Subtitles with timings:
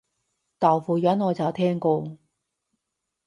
[0.57, 2.17] 豆腐膶我就聽過